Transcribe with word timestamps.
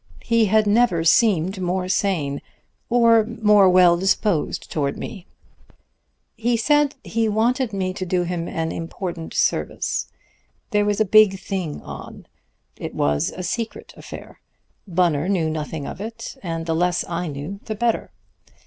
He 0.23 0.45
had 0.45 0.65
never 0.65 1.03
seemed 1.03 1.61
more 1.61 1.87
sane, 1.87 2.41
or 2.89 3.23
more 3.23 3.69
well 3.69 3.95
disposed 3.95 4.71
to 4.71 4.91
me. 4.93 5.27
"He 6.35 6.57
said 6.57 6.95
he 7.03 7.29
wanted 7.29 7.71
me 7.71 7.93
to 7.93 8.03
do 8.03 8.23
him 8.23 8.47
an 8.47 8.71
important 8.71 9.35
service. 9.35 10.07
There 10.71 10.85
was 10.85 10.99
a 10.99 11.05
big 11.05 11.37
thing 11.39 11.83
on. 11.83 12.25
It 12.77 12.95
was 12.95 13.29
a 13.29 13.43
secret 13.43 13.93
affair. 13.95 14.39
Bunner 14.87 15.29
knew 15.29 15.51
nothing 15.51 15.85
of 15.85 16.01
it, 16.01 16.35
and 16.41 16.65
the 16.65 16.73
less 16.73 17.07
I 17.07 17.27
knew 17.27 17.59
the 17.65 17.75
better. 17.75 18.09